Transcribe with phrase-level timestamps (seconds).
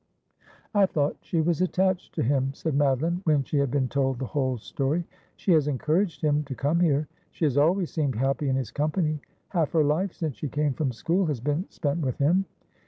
[0.73, 4.25] 'I thought she was attached to him,' said Madoline, when she had been told the
[4.25, 5.05] whole story.'
[5.37, 9.21] She has encouraged him to come here; she has always seemed happy in his company.
[9.49, 12.45] Half her life, since she came from school, has been spent with him.'